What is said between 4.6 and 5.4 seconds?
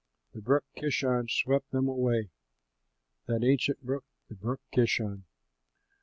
Kishon.